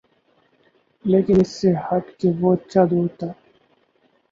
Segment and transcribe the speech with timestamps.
[1.05, 3.31] لیکن اس سے ہٹ کے وہ اچھا دور تھا۔